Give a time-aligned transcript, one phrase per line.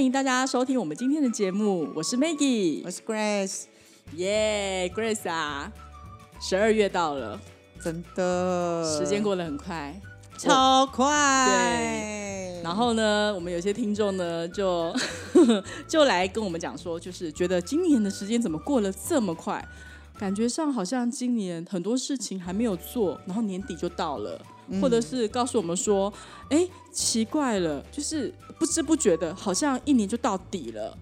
[0.00, 3.64] 欢迎大家收听我们今天的节目，我是 Maggie，我是 Grace，
[4.16, 5.70] 耶，Grace 啊，
[6.40, 7.38] 十二月到了，
[7.84, 8.98] 真的。
[8.98, 10.00] 时间过得很快，
[10.38, 11.04] 超快。
[11.50, 14.90] 对，然后呢，我们有些听众呢，就
[15.86, 19.62] 就来跟我们讲说，就是觉得今年的时间怎么过得这么快，
[20.20, 24.38] 感觉上好像今年很多事情还没有做，然后年底就到了。
[24.82, 26.12] 或者是告诉我们说，
[26.50, 30.94] 哎，奇怪了，就是不知不觉的，好像一年就到底了。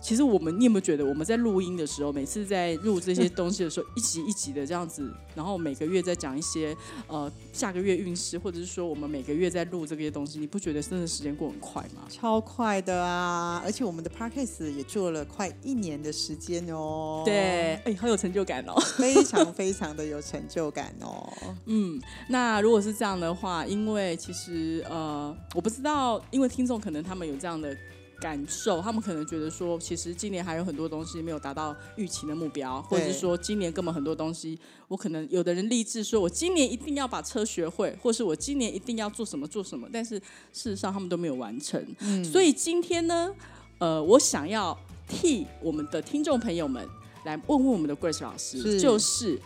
[0.00, 6.74] 其实我们，你有没有觉得我们在录音的时候，每次在录这些东西的时候，一集一集的这样子，然后每个月在讲一些
[7.08, 12.02] 呃下个月运势，或者是说我们每个月在录这些东西，你不觉得真的时间过很快吗？
[12.08, 13.60] 超快的啊！
[13.64, 17.22] 而且我们的 podcast 也做了快一年的时间哦。
[17.24, 21.28] 对，哎，好有成就感哦，非常非常的有成就感哦。
[21.66, 27.76] 嗯，那如果是这样的话，因为其实呃，我不知道，因为听众可能他们有这样的。
[28.20, 40.16] 感受，他们可能觉得说，其实今年还有很多东西没有达到预期的目标，或者是说今年根本很多东西，我可能有的人立志说我今年一定要把车学会，或是我今年一定要做什么做什么，但是
[40.52, 41.80] 事实上他们都没有完成。
[42.24, 43.32] 所以今天呢，
[43.78, 46.84] 呃，我想要替我们的听众朋友们
[47.24, 49.40] 来问问我们的 Grace 老师，就是，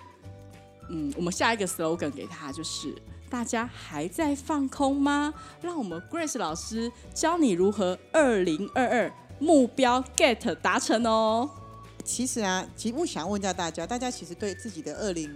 [0.89, 2.95] 嗯，我们下一个 slogan 给他就是。
[3.33, 5.33] 大家还在放空吗？
[5.63, 11.49] 让我们 Grace 老师教你如何二零二二目标 get 达成哦。
[12.05, 15.35] 其实啊，其实我想问一下大家，大家其实对自己的二零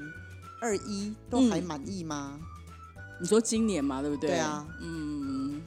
[0.61, 2.39] 二一都还满意吗？
[3.19, 4.29] 你说今年嘛，对不对？
[4.29, 4.67] 对啊。
[4.83, 5.63] 嗯，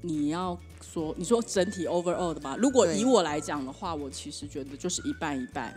[0.00, 2.56] 你要说你说整体 overall 的吧？
[2.58, 5.72] 如果以我来讲的话，我其实觉得就是一半一半。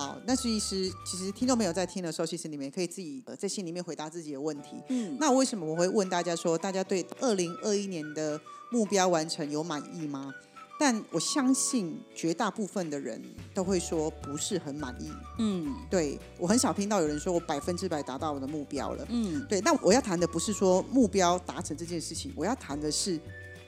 [0.00, 4.70] 好，那其实其实听众没有在听的时候，其实你们也可以自己呃在心里面回答自己的问题。
[4.88, 8.40] 嗯，那为什么我会问大家说，大家对二零二一年的
[8.70, 10.32] 目标完成有满意吗？
[10.78, 13.22] 但我相信绝大部分的人
[13.52, 15.10] 都会说不是很满意。
[15.38, 19.06] 嗯，对我很少听到有人说我百分之百达到我的目标了。
[19.10, 19.60] 嗯，对。
[19.60, 23.20] 那我要谈的不是说目标达成这件事情，我要谈的是，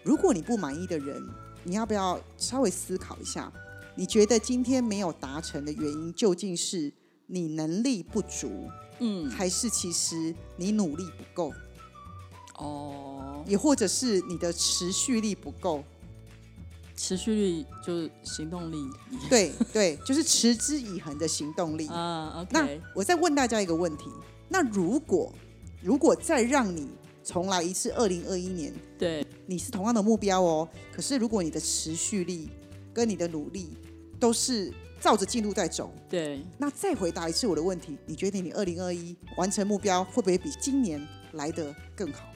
[0.03, 1.22] 如果你不满意的人，
[1.64, 3.53] 你要不要稍微思考一下？
[3.94, 6.92] 你觉得今天没有达成的原因，究竟是
[7.26, 8.69] 你能力不足，
[9.00, 11.53] 嗯，还是其实你努力不够？
[12.56, 15.82] 哦，也或者是你的持续力不够？
[16.94, 18.88] 持续力就是行动力，
[19.28, 22.47] 对对， 就是持之以恒的行动力啊。
[22.50, 24.04] 那我再问大家一个问题：
[24.48, 25.32] 那如果
[25.82, 26.88] 如果再让你
[27.25, 32.50] 重来一次，二零二一年，对，你是同样的目标哦，可是如果你的持续力
[32.92, 33.76] 跟你的努力
[34.20, 35.92] 都是照着进度在走。
[36.08, 42.32] 对，那再回答一次我的问题，你觉得你二零二一完成目标会不会比今年来的更好？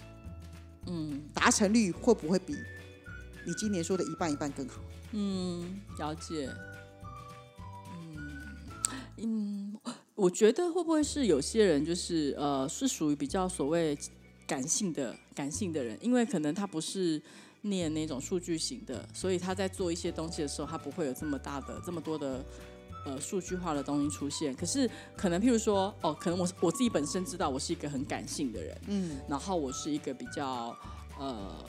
[0.86, 2.56] 嗯，达成率会不会比
[3.46, 4.80] 你今年说的一半一半更好？
[5.12, 6.48] 嗯，了解。
[7.92, 8.42] 嗯
[9.18, 9.76] 嗯，
[10.14, 13.96] 我觉得会不会是有些人就是呃，是属于比较所谓
[14.46, 17.22] 感性的感性的人，因为可能他不是。
[17.68, 22.44] 念那种数据型的，所以他在做一些东西的时候，他不会有这么大的、这么多的
[23.04, 24.54] 呃数据化的东西出现。
[24.54, 30.76] 可是可能譬如说，哦，可能我我自己本身知道我是一个很感性的人，嗯，然后我是一个比较
[31.18, 31.64] 呃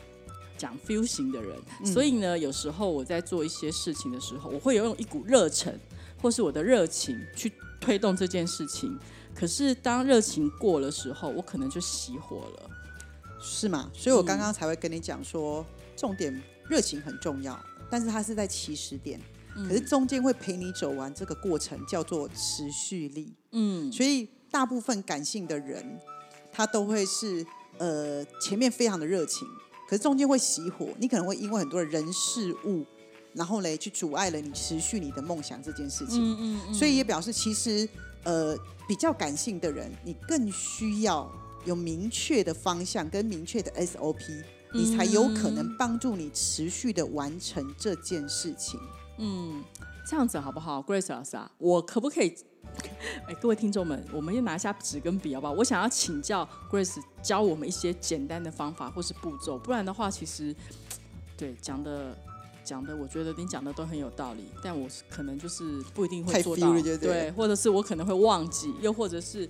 [0.57, 5.79] 讲 feel 型的人，所以呢，有时候我在做一些事情的时候，我会有用一股热忱
[6.21, 8.97] 或是我的热情去推动这件事情。
[9.35, 12.69] 可是当热情过了时候，我可能就熄火了，
[13.39, 13.91] 是吗？
[13.93, 15.65] 所以我刚刚才会跟你讲说。
[15.97, 17.59] 重点热情很重要，
[17.89, 19.19] 但是它是在起始点，
[19.67, 23.33] 可是中间会陪你走完这个过程，叫做持续力。
[23.51, 25.99] 嗯，所以大部分感性的人，
[26.51, 27.45] 他都会是
[27.79, 29.47] 呃前面非常的热情，
[29.89, 32.85] 可是中间会熄火，你可能会因为很多的人事物，
[33.33, 36.21] 然后嘞去阻碍了你持续你的梦想这件事情。
[36.21, 36.73] 嗯嗯嗯。
[36.73, 37.89] 所以也表示其实
[38.23, 38.55] 呃
[38.87, 41.31] 比较感性的人，你更需要
[41.65, 44.43] 有明确的方向跟明确的 SOP。
[44.73, 48.79] 你才有可能帮助你持续的完成这件事情。
[49.17, 49.63] 嗯，
[50.05, 51.51] 这样子好不好，Grace 老师啊？
[51.57, 52.35] 我可不可以？
[53.27, 55.53] 哎，各位听众们，我们先拿下纸跟笔好不好？
[55.53, 60.53] 我想要请教 Grace 教我们一些简单的方法或是步骤，不然的话，其实
[61.37, 62.15] 对讲的
[62.63, 69.49] 讲的，我觉得你讲的都很有道理，但我可能就是不一定会做到对，或者是我可能会忘记，又或者是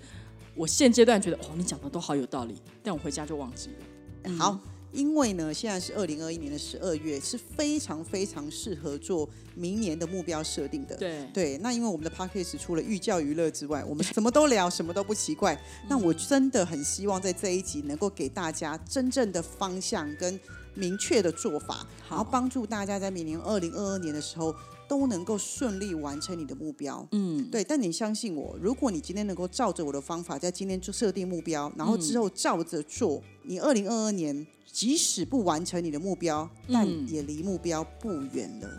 [0.55, 4.37] 我现阶段觉得哦，你讲的都好有道理，但我回家就忘记了。
[4.37, 4.59] 好，
[4.97, 10.97] 因为呢，现在是二零二一年的十二月，是非常非常适合做明年的目标设定的。
[10.97, 15.55] 对对，那因为我们的 p a c k a g e 除了寓教于乐之外，我们什么都聊，什么都不奇怪。
[15.87, 20.39] 那我真的很希望在这一集能够给大家真正的方向跟
[20.73, 24.55] 明确的做法，然后帮助大家在明年二零二二年的时候
[24.87, 27.07] 都能够顺利完成你的目标。
[27.11, 34.45] 嗯，对，但你相信我，如果你今天能够照着我的方法，在今天就设定目标，然后之后照着做，你二零二二年
[34.77, 38.69] 即使不完成你的目标，但嗯也离目标不远了。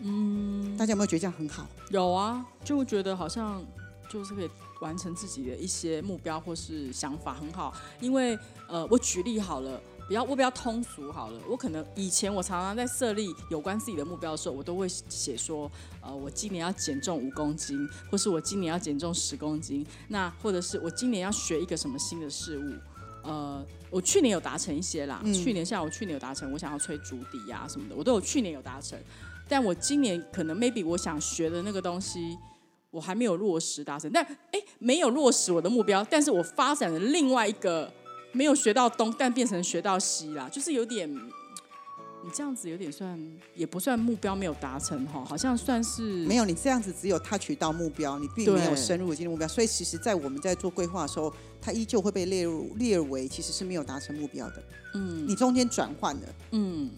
[0.00, 1.64] 嗯，大家有没有觉得这样很好？
[1.90, 3.64] 有啊，就会觉得好像
[4.10, 4.50] 就是可以
[4.80, 7.72] 完成自己的一些目标或是想法，很好。
[8.00, 8.36] 因为
[8.66, 9.80] 呃，我举例好了。
[10.08, 15.70] 比较我比较通俗好了，我可能以前我常常在设立有关自己的目标的时候，我都会写说，
[16.00, 22.72] 呃，我今年要减重五公斤，或是我今年要减重十公斤，那或者是我今年要学一个什么新的事物，
[23.22, 28.98] 呃，我去年有达成一些啦，去年像我去年有达成，我想要吹竹笛啊什么的，我都有去年有达成，
[29.48, 32.36] 但我今年可能 maybe 我想学的那个东西。
[32.90, 37.92] 我还没有落实达成，但哎，没有落实我的目标，但是我发展了另外一个
[38.32, 41.06] 没有学到东，但变成学到西啦，就是有点，
[42.28, 43.18] 你这样子有点算，
[43.54, 54.62] 也不算目标没有达成哈，好像算是没有，你这样子只有他取到目标，你并没有深入进入目标，所以其实，在我们在做规划的时候，它依旧会被列入列为其实是没有达成目标的。
[54.94, 56.90] 嗯，你中间转换了，嗯，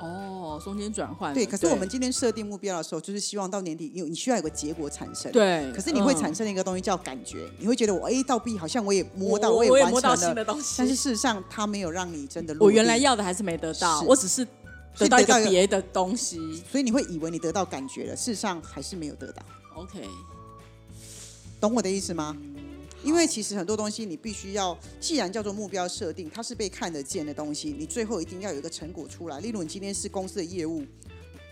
[0.00, 1.44] 哦，中间转换了对。
[1.44, 5.30] 可是我们今天设定目标的时候，就是希望到年底，因为你需要有个结果产生。。
[5.32, 14.46] 对，可是你会嗯产生一个东西叫感觉，你会觉得我 A 到 B 好像我也摸到，我也完成了，新的东西，但是事实上它没有让你真的我原来，要的还是没得到，我只是
[14.96, 16.62] 得到别的东西。
[16.70, 19.42] 所以你会以为你得到感觉了，事实上还是没有得到。
[19.74, 20.06] OK，
[21.60, 22.36] 懂我的意思吗？
[23.04, 29.40] 因为其实很多东西你必须要，既然叫做目标设定，它是被看得见的东西，你最后一定要有一个成果出来。
[29.40, 30.84] 例如你今天是公司的业务，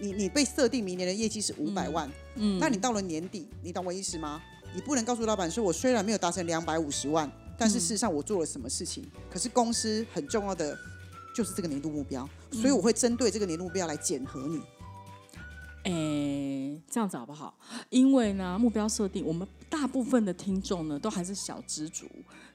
[0.00, 4.42] 你你被设定明年的业绩是五百万，嗯，那你到了年底，你懂我意思吗？
[4.74, 9.04] 你不能告诉老板说，我虽然没有达成两百五十万，但是事实上我做了什么事情。
[9.30, 10.76] 可是公司很重要的
[11.34, 14.60] 就是这个年度目标，所以我会针对这个年度目标来检核你。
[15.86, 17.56] 诶，这样子好不好？
[17.90, 22.06] 因为呢，目标设定，我们大部分的听众呢都还是小资族，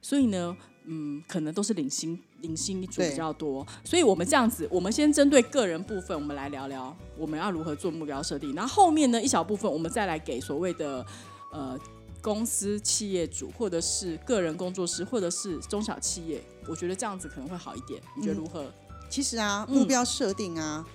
[0.02, 0.56] 所以呢，
[0.86, 3.66] 嗯，可能都是领薪领薪族比较多。
[3.84, 8.54] 所以我们这样子，我们先针对个人部分，我们来聊聊我们要如何做目标设定。
[8.54, 11.06] 然后后面呢，一小部分我们再来给所谓的
[11.54, 11.80] 呃
[12.22, 16.42] 公司企业主，或者是个人工作室，或者是中小企业。
[16.68, 18.02] 我觉得这样子可能会好一点。
[18.16, 18.72] 你觉得如何？
[19.10, 20.86] 其实啊，嗯目标设定啊，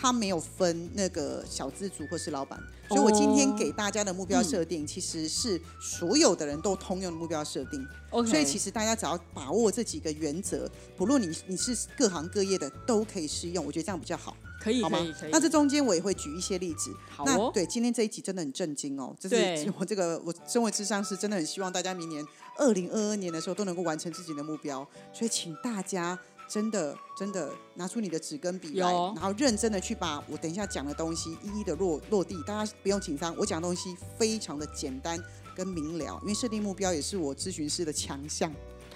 [0.00, 2.58] 它没有分那个小资族或是老板，
[2.88, 7.86] 所以我今天给大家的目标设定，其实是所有的人都通用的目标设定。
[8.10, 13.64] OK，所以其实大家只要把握这几个原则，不论你你是各行各业的，都可以适用。
[13.64, 14.98] 我觉得这样比较好，可以，好吗。
[15.30, 16.92] 那这中间我也会举一些例子。
[17.08, 22.24] 好哦，那对今天这一集真的很震惊哦，这对是 我这个我身为智商师，真的很希望大家明年
[22.58, 26.18] 二零二二年的时候都能够完成自己的目标，所以请大家
[26.50, 32.42] 真的真的拿出你的纸跟笔来，然后认真的去把我等一下讲的东西一一的落落地。
[32.42, 35.16] 大家不用紧张，我讲的东西非常的简单
[35.54, 38.52] 跟明了，因为设定目标也是我咨询师的强项。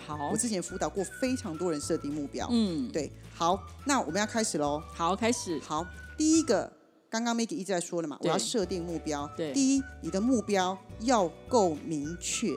[0.07, 2.47] 好我，之前辅导过非常多人设定目标。
[2.51, 4.83] 嗯，对，好，那我们要开始喽。
[4.93, 5.59] 好，开始。
[5.61, 5.87] 好，
[6.19, 6.71] 第一个，
[7.09, 9.27] 刚刚 Maggie 一直在说了嘛，我要设定目标。
[9.37, 12.49] 对第一，你的目标要够明确，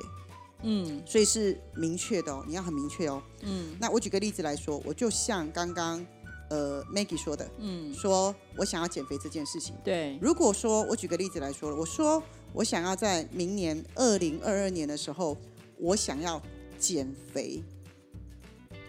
[0.64, 3.22] 嗯所以是明确的哦，你要很明确哦。
[3.42, 6.06] 嗯那我举个例子来说，我就像刚刚
[6.50, 9.76] 呃 Maggie 说的，嗯，说我想要减肥这件事情。
[9.84, 12.22] 对，如果说我举个例子来说，我说
[12.54, 15.38] 我想要在明年二零二二年的时候，
[15.78, 16.42] 我想要
[16.80, 17.64] 减肥。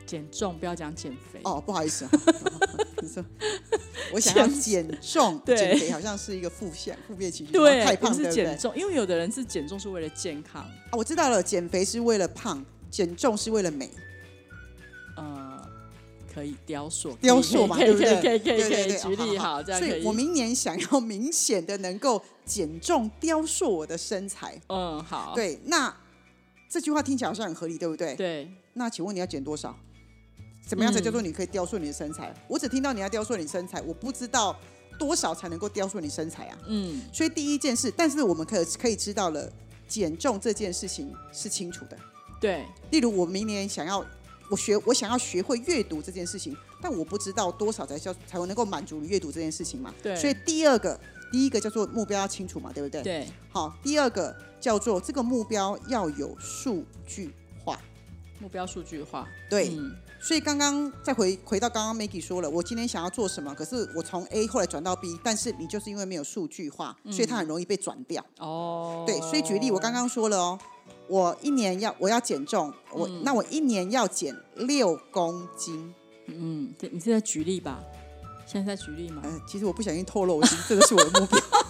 [0.07, 1.39] 减重不要讲减肥。
[1.45, 2.11] 哦，不好意思、啊，
[3.03, 3.23] 你说
[4.13, 8.45] 我想要减重，对减肥好像是一个负向负面情绪，对，太胖不是对不对？
[8.45, 13.91] 减重，因为有的人是减重是为了健康，啊，我知道了，减肥是为了胖，减重是为了美，
[15.17, 15.61] 呃，
[16.33, 18.21] 可以雕塑，雕塑嘛，对不对？
[18.21, 20.13] 可以可以可以可以对对对举例好，这样所以我。
[20.13, 24.61] 明年想要明显的能够减重，雕塑我的身材。
[24.69, 25.95] 嗯，好，对，那
[26.69, 28.15] 这句话听起来好像很合理，对不对？
[28.15, 29.77] 对，那请问你要减多少？
[30.69, 32.35] 怎么样才叫嗯做你可以雕塑你的身材？
[32.47, 34.55] 我只听到你要雕塑你身材，我不知道
[34.99, 36.59] 多少才能够雕塑你身材啊。
[36.67, 39.51] 嗯所以第一件事，但是我们可以可以知道了，
[39.89, 41.97] 减重这件事情是清楚的。
[42.39, 44.05] 对，例如，我明年想要
[44.51, 49.93] 我学我想要学会阅读这件事情，但我不知道多少才叫才会能够满足你阅读这件事情嘛。
[50.03, 51.01] 对所以第二个，
[51.33, 53.03] 第一个叫做目标要清楚嘛，对不对？。
[53.03, 57.33] 对，好，第二个叫做这个目标要有数据化。
[58.41, 68.25] 目标数据化，对，嗯，所以刚刚再回回到刚刚 Maggie 说了，我今天想要做什么，可是我从 A 后来转到 B，但是你就是因为没有数据化，所以它很容易被转掉。
[68.39, 70.59] 哦，对，所以举例，我刚刚说了哦，
[71.09, 75.93] 我一年要我要减重，我、那我一年要减六公斤。
[76.27, 77.81] 嗯，对你是在举例吧？
[78.47, 79.23] 现在在举例吗？
[79.25, 81.39] 呃，其实我不小心透露，其实这个是我的目标。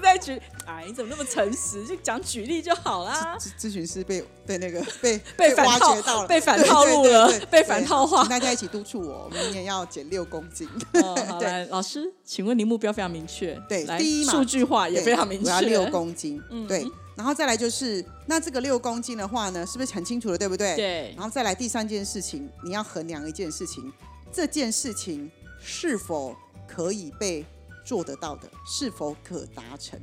[0.00, 1.84] 在举，哎，你怎么那么诚实？
[1.86, 3.36] 就讲举例就好啦。
[3.38, 10.68] 咨咨询师被被那个被被反套挖掘到了，被反套路了被反套话请大家一起督促我，我明年要减六公斤。
[10.92, 16.84] 对来，老师，请问您目标非常明确，对第一嘛数据化也非常明确，我要六公斤，嗯对。
[17.16, 20.76] 然后再来就是，那这个六公斤的话呢，是不是很清楚了，对不对？。
[20.76, 23.90] 对然后再来第三件事情，你要衡量一件事情，
[24.30, 26.36] 这件事情是否
[26.68, 27.42] 可以被
[27.86, 29.98] 做得到的，是否可达成。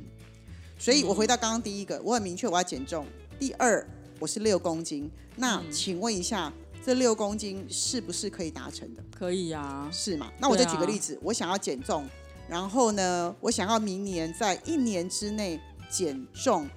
[0.78, 3.06] 所以我回到刚刚第一个，我很明确我要减重。
[3.38, 3.86] 第二，
[4.18, 6.52] 我是六公斤，那嗯请问一下，
[6.84, 9.02] 这六公斤是不是可以达成的？
[9.16, 10.32] 可以啊，是嘛？
[10.38, 12.08] 那我再举个例子，我想要减重，
[12.48, 15.60] 然后呢，我想要明年在一年之内
[15.90, 16.68] 减重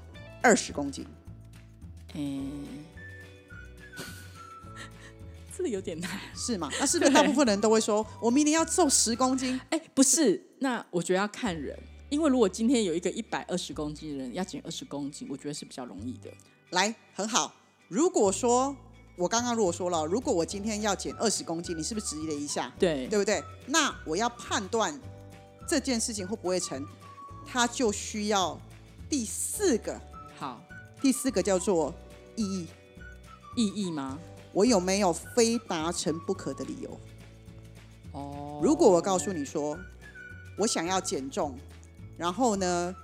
[0.43, 1.05] 二十公斤。
[2.13, 2.21] 哎，
[5.55, 6.09] 这个有点难。
[6.35, 6.69] 是吗？
[6.79, 9.59] 那是不是大部分人都会说，我明年要瘦十公斤？
[9.69, 11.75] 哎，不是，那我觉得要看人，
[12.09, 16.31] 因为如果今天有一个一百二十公斤的人要减二十公斤，我觉得是比较容易的。
[16.69, 17.51] 来，很好。
[17.87, 18.77] 如果说
[19.15, 22.71] 我刚刚如果说了，如果我今天要减二十公斤，你是不是质疑了一下？
[22.77, 23.43] 对，对不对？
[23.65, 25.01] 那我要判断
[25.67, 26.85] 这件事情会不会成，
[27.43, 28.55] 它就需要
[29.09, 29.99] 第四个，
[30.37, 30.61] 好，
[31.01, 31.91] 第四个叫做
[32.35, 32.67] 意义。
[33.55, 34.19] 意义吗？
[34.53, 36.99] 我有没有非达成不可的理由？
[38.11, 39.77] 哦，如果我告诉你说，
[40.57, 41.55] 我想要减重，
[42.17, 42.95] 然后呢，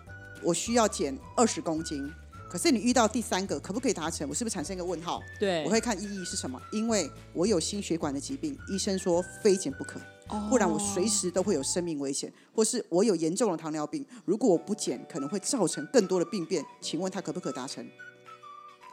[0.42, 2.12] 我需要减二十公斤，
[2.50, 4.28] 可是你遇到第三个，可不可以达成？
[4.28, 5.22] 我是不是产生一个问号？
[5.40, 16.66] 对，我会看意义是什么，因为我有心血管的疾病，医生说非减不可，哦不然我随时都会有生命危险，或是我有严重的糖尿病，如果我不减，可能会造成更多的病变。
[16.82, 17.88] 请问他可不可达成？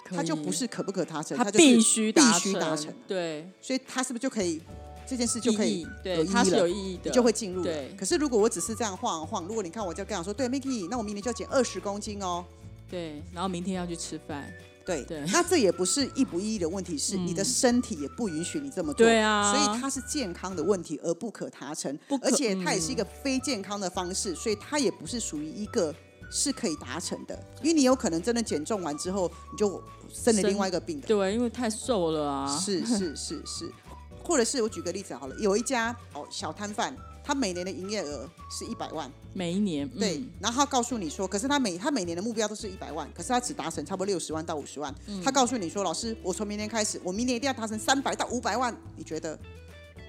[0.05, 4.61] 可它就不是可不可达成，他就是必须必须达成，对，所以他是不是就可以
[5.11, 12.45] 这件事就可以意义对，它是有意义的，你就会进入了对可是如果我只是这样晃啊晃，如果你看我就跟我说，对，Mickey，那我明年就要减二十公斤哦。
[12.89, 14.53] 对，然后明天要去吃饭，
[14.87, 19.05] 对，对 那这也不是意不意义的问题，是嗯你的身体也不允许你这么做。
[19.05, 21.99] 对啊所以它是健康的问题，而不可达成。
[22.23, 25.95] 而且它也是一嗯个非健康的方式，所以它也不是属于一个
[26.31, 27.39] 是可以达成的。
[27.63, 31.07] 因为你有可能真的减重完之后，你就生了另外一个病的。
[31.07, 33.73] 对，因为太瘦了啊，是是是是，
[34.23, 39.11] 或者是我举个例子好了，有一家哦小摊贩，他每年的营业额是一百万。
[39.33, 44.95] 每一年对，嗯然后他告诉你说，可是他每他每年的目标都是一百万，可是他只达成差不多六十万到五十万。
[45.07, 48.77] 嗯他告诉你说，老师，我从明年开始，我明年一定要达成三百到五百万。
[48.97, 49.39] 你觉得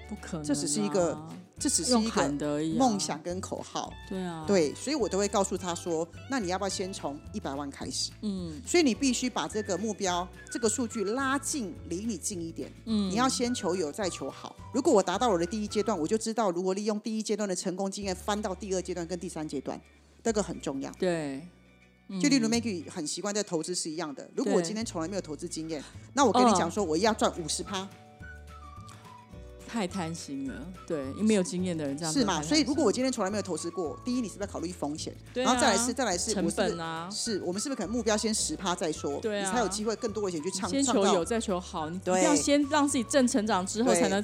[0.08, 1.16] 不可能啊，这只是一个
[1.62, 2.28] 这只是一个
[2.76, 3.92] 梦想，跟口号？
[4.08, 8.10] 对啊，，对，所以我都会告诉他说，那你要不要先从一百万开始？
[8.22, 12.68] 嗯所以你必须把这个目标、这个数据拉近，离你近一点。
[12.86, 14.56] 嗯，你要先求有，再求好。
[14.74, 19.80] 如果我达到我的第一阶段，我就知道如何利用第一阶段的成功经验翻到第二阶段跟第三阶段，
[20.24, 20.90] 这个很重要。
[20.98, 21.46] 对，
[22.20, 24.28] 就例如 Maggie 很习惯在投资是一样的。
[24.34, 25.80] 如果我今天从来没有投资经验，
[26.12, 27.88] 那我跟你哦讲说我要赚五十趴，
[29.72, 30.54] 太贪心了，
[30.86, 32.24] 对，因为没有经验的人这样是吗？
[32.24, 35.14] 子太贪心所以如果我今天从来没有投资过，第一你是不是要考虑风险？
[35.32, 44.22] 对然后再来啊是再来是成本啊，是我们是不是可能目标先十趴再说，对啊你才有机会更多的钱去唱先求有再求好，你一定要先让自己正成长之后，才能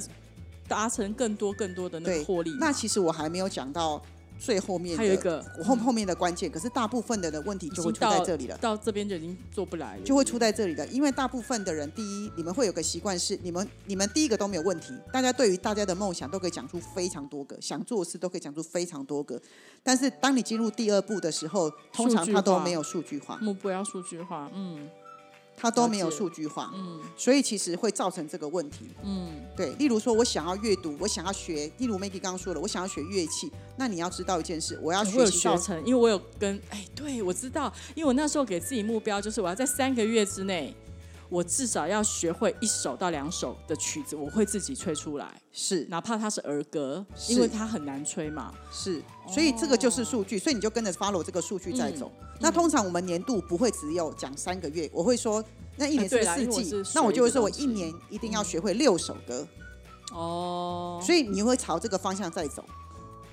[0.67, 2.55] 达成更多更多的那对个获利。
[2.59, 3.99] 那其实我还没有讲到
[4.39, 8.57] 最后面的，还有一个我后后面的关键，可是大部分的的问题就会出在这里了。
[8.57, 19.41] 到这边就已经做不来了，就会出在这里的，因为大部分的人，第一，你们会有个习惯是，你们你们第一个都没有问题，大家对于大家的梦想都可以讲出非常多个，想做的事都可以讲出非常多个，
[19.83, 24.89] 但是当你进入第二步的时候，通常数据化它都没有数据化，目标要数据化，嗯
[25.59, 26.99] 它都没有数据化，嗯。
[27.17, 28.89] 所以其实会造成这个问题。
[29.03, 40.73] 嗯，对，例如说我想要阅读，我想要学，例如 Maggie 刚刚说了，我想要学乐器，那你要知道一件事，我要学习到学成，因为我有跟哎，对我知道，因为我那时候给自己目标就是我要在三个月之内，
[41.29, 48.53] 我至少要学会一首到两首的曲子，我会自己吹出来，是哪怕它是儿歌，因为它很难吹嘛。
[48.71, 52.11] 是，所以这个就是数据，所以你就跟着 follow 这个数据在走。
[52.19, 55.43] 嗯那通常我们年度不会只有讲三个月，我会说
[55.75, 59.45] 那一年是四季，那我就会说我一年一定要学会六首歌。
[60.13, 62.63] 哦，所以你会朝这个方向在走。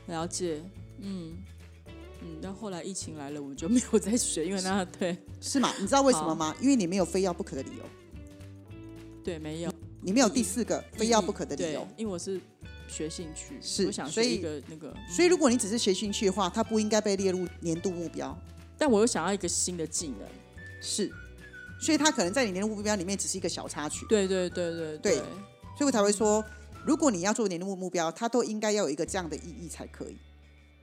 [0.06, 0.60] 了解，
[0.98, 1.34] 嗯
[2.22, 2.38] 嗯。
[2.42, 5.72] 但后来疫情来了，我就没有再学，因为那对是吗？
[5.78, 6.54] 你知道为什么吗？
[6.60, 7.84] 因为你没有非要不可的理由。
[9.24, 9.72] 对，没有。
[10.02, 11.86] 你没有第四个非要不可的理由。
[11.96, 12.40] 因为我是
[12.86, 14.94] 学兴趣，是我想学一个那个。
[15.08, 18.36] 所以如果你只是学兴趣的话，它不应该被列入年度目标。
[18.78, 20.28] 但我又想要一个新的技能，
[20.80, 21.10] 是。
[21.80, 24.06] 所以它可能在你年度目标里面只是一个小插曲。
[24.08, 25.16] 对对对对对。
[25.76, 26.44] 所以我才会说。
[26.84, 30.16] 如果你要做年度目标，它都应该要有一个这样的意义才可以。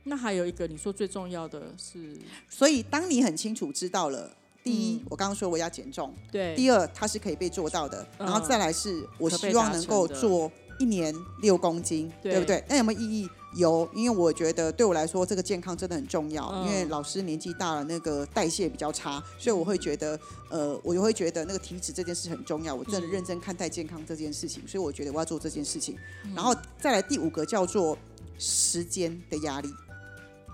[0.03, 2.17] 那还有一个，你说最重要的是，
[2.49, 4.29] 所以当你很清楚知道了，
[4.63, 12.63] 第一，我刚刚说我要减重，对；第二，它是可以被做到的，然后再来是我希望能够做一年六公斤，对不对？
[12.67, 13.29] 那有没有意义？
[13.55, 16.65] 有，因为我觉得对我来说，这个健康真的很重要。
[16.65, 20.19] 因为老师年纪大了，那个代谢比较差，所以我会觉得，
[20.49, 22.73] 呃，我就会觉得那个体脂这件事很重要。
[22.73, 25.95] 我真的认真看待健康这件事情，所以我觉得我要做这件事情。
[26.33, 27.95] 然后再来第五个叫做
[28.39, 29.69] 时间的压力。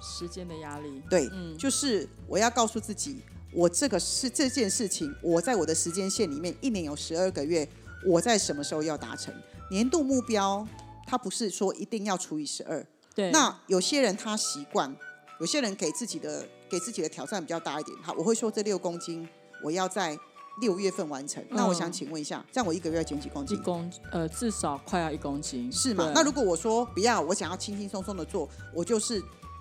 [0.01, 3.21] 时间的压力，对，就是我要告诉自己，
[3.53, 7.67] 我这个是这件事情，我在我的时间线里面，一年有十二个月，
[8.05, 9.33] 我在什么时候要达成
[9.69, 10.67] 年度目标？
[11.05, 13.31] 它不是说一定要除以十二，对。
[13.31, 14.95] 那有些人他习惯，
[15.39, 17.97] 有些人给自己的给自己的挑战比较大一点。
[18.03, 19.27] 好，我会说这六公斤
[19.63, 20.15] 我要在
[20.61, 21.43] 六月份完成。
[21.49, 23.57] 那我想请问一下，这样我一个月要减几公斤？
[23.57, 26.11] 一公呃至少快要一公斤，是吗？
[26.13, 29.19] 那如果我说不要，我想要轻轻松松的做，我就是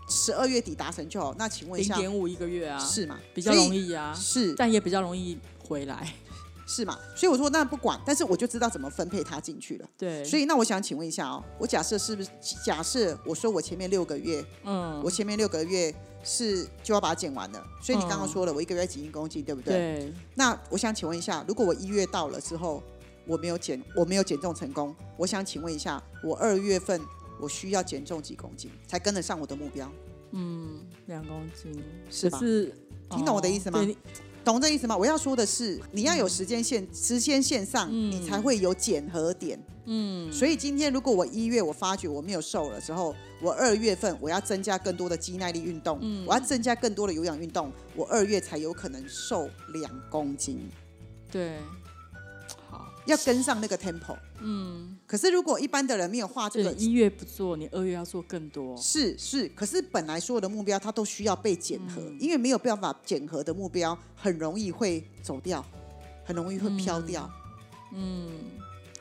[0.09, 1.35] 十二月底达成就好。
[1.39, 2.79] 那请问一下，零点五一个月啊？
[2.79, 3.19] 是吗？
[3.35, 6.13] 比较容易啊，是，但也比较容易回来。
[6.67, 6.99] 是嘛？
[7.17, 9.89] 所以我说那不管，但是我就知道怎么分配它进去了。
[9.97, 10.23] 对。
[10.23, 12.29] 所以那我想请问一下哦，我假设是不是
[12.63, 15.91] 假设我说我前面六个月，嗯，我前面六个月
[16.23, 17.67] 是就要把它减完了。
[17.83, 19.75] 所以你刚刚说了，我一个月减一公斤，对不对？
[19.75, 20.13] 对。
[20.35, 22.83] 那我想请问一下，如果我一月到了之后
[23.27, 27.01] 我没有减，我没有减重成功，我想请问一下，我二月份
[27.41, 29.91] 我需要减重几公斤才跟得上我的目标？
[30.33, 32.39] 嗯，两公斤，是吧？
[32.39, 32.75] 是，
[33.11, 33.87] 听懂我的意思吗？
[34.45, 34.97] 懂这意思吗？
[34.97, 39.63] 我要说的是，你要有时间线，时间线上，你才会有减和点。
[39.85, 50.69] 嗯，所以今天如果我一月我发觉我没有瘦了之后，我二月份我要增加更多的肌耐力运动，我要增加更多的有氧运动，我二月才有可能瘦两公斤。
[51.31, 51.57] 对。
[53.09, 65.65] 要跟上那个 tempo，嗯，可是如果一般的人没有画这个，一月不做，你二月要做更多，是是，可是本来所有的目标它都需要被检核，因为没有办法检核的目标很容易会走掉，
[66.23, 67.31] 很容易会飘掉，
[67.95, 68.31] 嗯，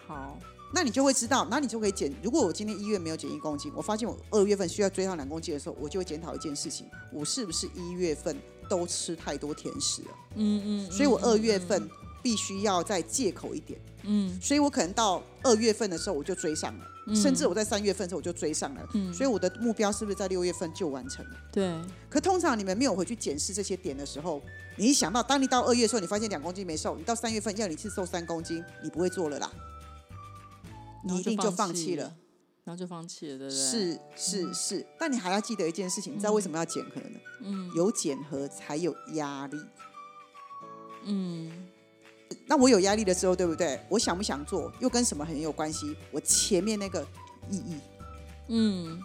[0.07, 0.39] 好，
[0.73, 2.09] 那你就会知道，那你就可以减。
[2.23, 8.37] 如果我今天一月没有减一公斤，我发现我二月份需要追上两公斤的时候，我就会检讨一件事情：我是不是一月份
[8.69, 10.07] 都吃太多甜食了？
[10.35, 11.89] 嗯嗯，所以我二月份。
[12.27, 21.31] 必须要再借口一点，嗯，所以我可能到二月份的时候我就追上了，甚至我在三月份的时候我就追上了，嗯，所以我的目标是不是在六月份就完成了？
[21.53, 21.73] 对。
[22.09, 24.41] 可通常你们没有回去检视这些点的时候，
[24.75, 29.49] 你一想到当你到二月的时候，你发现两公斤没瘦，你到三月份要你去瘦三公斤，你不会做了啦，
[31.05, 32.13] 你一定就放弃了，
[32.65, 33.57] 然后就放弃了，对不对？
[33.57, 37.19] 是是是，但你还要记得一件事情，你知道为什么要减核呢？
[37.39, 39.57] 嗯，有减核才有压力，
[41.05, 41.69] 嗯。
[42.45, 43.79] 那我有压力的时候，对不对？
[43.89, 45.95] 我想不想做，又跟什么很有关系？
[46.11, 47.05] 我前面那个
[47.49, 47.75] 意义，
[48.47, 49.01] 嗯。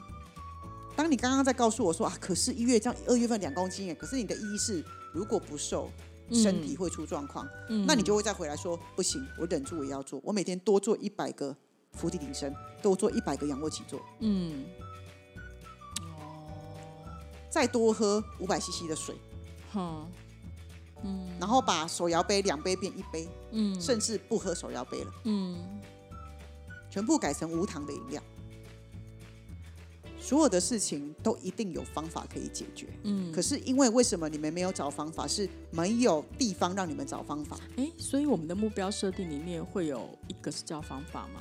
[0.94, 5.90] 当你刚刚在告诉我说啊，可是一月这样，二月份两公斤，可是你的意义是，如果不瘦，
[6.30, 7.48] 身体会出状况，
[7.86, 11.56] 那你就会再回来说，不行，我忍住我也要做，我每天多做一百个
[11.92, 14.64] 伏地挺身，多做一百个仰卧起坐，嗯。
[16.00, 16.44] 哦。
[17.50, 19.14] 再多喝五百 CC 的水，
[19.72, 20.06] 哈。
[21.04, 25.80] 嗯，然后把手摇杯两杯变一杯，嗯，甚至不喝手摇杯了，嗯，
[26.90, 28.22] 全部改成无糖的饮料。
[30.20, 35.26] 所有的事情都一定有方法可以解决，嗯，可是因为为什么你们没有找方法？
[35.26, 37.58] 是没有地方让你们找方法。
[37.76, 41.40] 哎，所以我们的目标设定里面会有一个是叫方法吗？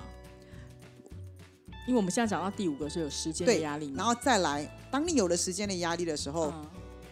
[1.88, 6.52] 因为我们现在讲到第五个是有时间的压力，然后再来，当你有了时间的压力的时候。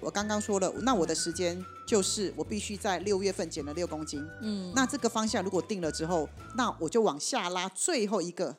[0.01, 4.25] 我刚刚说了，那我的时间就是我必须在六月份减了六公斤。
[4.41, 8.55] 嗯，那这个方向如果定了之后，那我就往下拉最后一个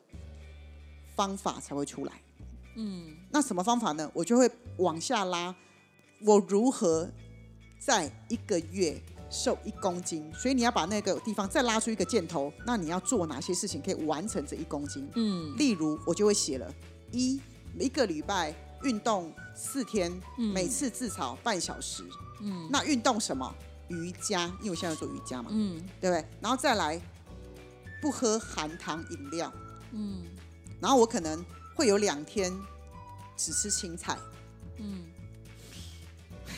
[1.15, 2.13] 方法才会出来。
[2.75, 4.09] 嗯，那什么方法呢？
[4.13, 5.55] 我就会往下拉，
[6.23, 7.09] 我如何
[7.79, 10.31] 在一个月瘦一公斤？
[10.33, 15.09] 所以你要把那个地方再拉出一个箭头，那你要做哪些事情可以完成这一公斤？
[15.15, 16.73] 嗯，例如我就会写了
[17.11, 17.41] 一
[17.79, 18.53] 一个礼拜。
[18.83, 22.03] 运动四天，每次至少半小时。
[22.41, 23.53] 嗯，那运动什么？
[23.89, 26.25] 瑜伽，因为我现在做瑜伽嘛，嗯，对不对？
[26.39, 26.99] 然后再来
[28.01, 29.51] 不喝含糖饮料，
[29.91, 30.23] 嗯，
[30.79, 31.43] 然后我可能
[31.75, 32.57] 会有两天
[33.35, 34.17] 只吃青菜，
[34.77, 35.03] 嗯，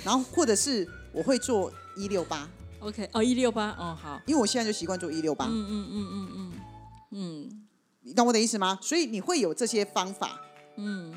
[0.03, 2.47] 然后或者是我会做一六八
[2.79, 6.53] ，OK，哦，一六八，哦，好，因为我现在就习惯做一六八，嗯嗯嗯嗯嗯。
[7.15, 7.67] 嗯，
[8.01, 8.77] 你懂我的意思吗？
[8.79, 10.39] 所以你会有这些方法，
[10.75, 11.11] 嗯。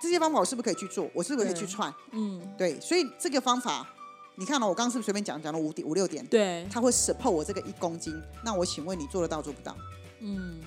[0.00, 1.08] 这些方法我是不是可以去做？
[1.14, 1.92] 我是不是可以去串？
[2.12, 3.88] 嗯，对，所以这个方法，
[4.36, 6.24] 你看了我刚刚是不是随便讲讲了五点五六点？
[6.26, 8.14] 对，他会 support 我这个一公斤。
[8.44, 9.76] 那我请问你做得到做不到？
[10.20, 10.60] 嗯，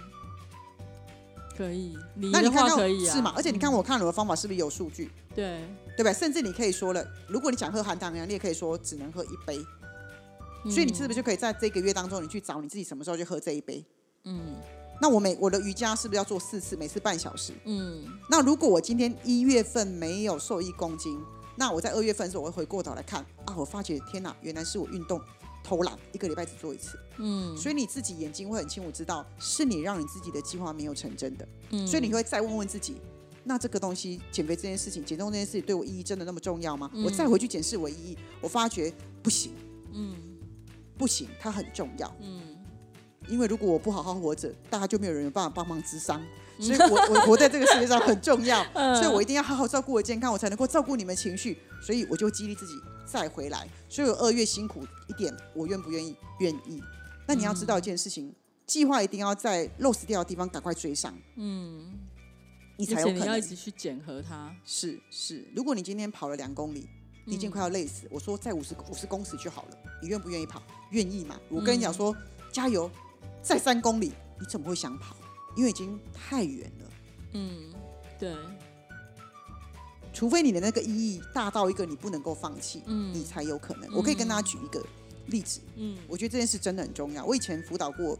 [1.55, 1.97] 可以。
[2.15, 3.33] 那你看可以是吗？
[3.35, 5.11] 而且你看我看了我的方法是不是有数据？
[5.35, 5.61] 对，
[5.97, 6.11] 对吧？
[6.11, 9.63] 甚至你可以说了，如果你想喝含糖量，你也可以说只能喝一杯。
[10.69, 13.85] 所以你是不是就可以在这个月当中，你去找你自己什么时候去喝这一杯？
[14.23, 14.55] 嗯。
[15.03, 17.51] 那我每我的瑜伽是不是要做四次，每次半小时？
[17.65, 18.05] 嗯。
[18.29, 21.19] 那如果我今天一月份没有瘦一公斤，
[21.57, 25.19] 那我在二月份的时候，我会回过头来看啊，我发觉天哪，原来是我运动
[25.61, 26.97] 偷懒，一个礼拜只做一次。
[27.17, 27.53] 嗯。
[27.57, 31.45] 所以你自己眼睛会很清楚知道，是你让你自己的计划没有成真的。
[31.71, 31.85] 嗯。
[31.85, 32.95] 所以你会再问问自己，
[33.43, 36.89] 那这个东西减肥这件事情，减重这件事情对我意义真的那么重要吗？
[37.03, 39.51] 我再回去检视我意义，我发觉不行。
[39.91, 40.15] 嗯。
[40.97, 42.15] 不行，它很重要。
[42.21, 42.52] 嗯。
[43.27, 46.21] 因为如果我不好好活着，大家就没有人有办法帮忙治伤，
[46.59, 48.63] 所以我我活在这个世界上很重要，
[48.95, 52.73] 所以我一定要好好照顾我健康，我才能够照顾你们情绪，所以我就激励自己
[53.05, 53.67] 再回来。
[53.89, 56.15] 所以我二月辛苦一点，我愿不愿意？
[56.39, 56.81] 愿意。
[57.27, 58.33] 那你要知道一件事情，
[58.65, 61.93] 计划一定要在漏死掉的地方赶快追上，嗯，
[62.77, 64.53] 你才有可能要一直去检核它。
[64.65, 66.89] 是是，如果你今天跑了两公里，
[67.25, 70.61] 你已经快要累死，我说在五十五十公尺就好了，你愿不愿意跑？
[70.91, 71.39] 愿意嘛？
[71.49, 72.15] 我跟你讲说，
[72.51, 72.91] 加油。
[73.43, 75.15] 再三公里，你怎么会想跑？
[75.55, 76.89] 因为已经太远了。
[77.33, 77.73] 嗯，
[78.17, 78.33] 对。
[80.13, 83.93] 除非你的那个意义大到一个你不能够放弃，嗯，你才有可能。
[83.93, 84.83] 我可以跟大家举一个
[85.27, 85.59] 例子。
[85.75, 87.25] 嗯，我觉得这件事真的很重要。
[87.25, 88.17] 我以前辅导过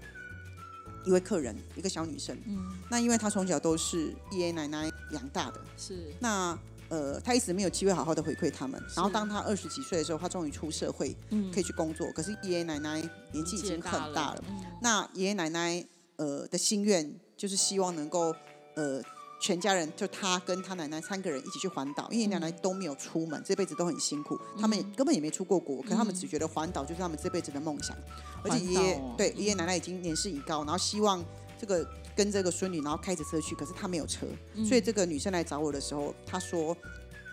[1.05, 2.37] 一位客人，一个小女生。
[2.45, 6.57] 嗯，那因为她从小都是爷爷奶奶养大的，是那。
[6.93, 8.79] 呃，他一直没有机会好好的回馈他们。
[8.95, 11.17] 然后当他二十几岁的时候，他终于出社会，
[11.51, 12.05] 可以去工作。
[12.11, 13.01] 可是爷爷奶奶
[13.31, 14.43] 年纪已经很大了。
[14.79, 15.83] 那爷爷奶奶
[16.17, 18.31] 呃的心愿就是希望能够
[18.75, 19.01] 呃
[19.41, 27.97] 全家人就他跟他奶奶三个人一起去环岛，因为奶奶都没有出门，这辈子都很辛苦，他们根本也没出过国，可他们只觉得环岛就是他们这辈子的梦想。
[28.43, 31.25] 而且爷爷对爷爷奶奶已经年事已高，然后希望
[31.63, 31.87] 这个。
[32.15, 34.27] 跟这个孙女，然后开着车去，可是她没有车，
[34.63, 36.77] 所以这个女生来找我的时候，她说